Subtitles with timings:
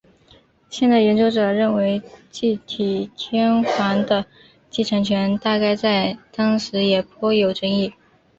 [0.67, 2.01] 现代研究者认为
[2.31, 4.25] 继体天皇的
[4.67, 7.93] 继承权大概在当时也颇有争议。